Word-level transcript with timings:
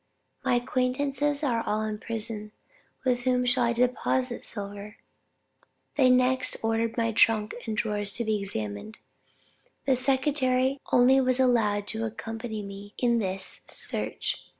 My 0.43 0.55
acquaintances 0.55 1.43
are 1.43 1.61
all 1.63 1.83
in 1.83 1.99
prison, 1.99 2.53
with 3.05 3.19
whom 3.19 3.45
should 3.45 3.61
I 3.61 3.71
deposit 3.73 4.43
silver? 4.43 4.95
They 5.95 6.09
next 6.09 6.55
ordered 6.63 6.97
my 6.97 7.11
trunk 7.11 7.53
and 7.67 7.77
drawers 7.77 8.11
to 8.13 8.23
be 8.23 8.39
examined. 8.39 8.97
The 9.85 9.95
secretary 9.95 10.79
only 10.91 11.21
was 11.21 11.39
allowed 11.39 11.85
to 11.89 12.03
accompany 12.05 12.63
me 12.63 12.95
in 12.97 13.19
this 13.19 13.61
search. 13.67 14.43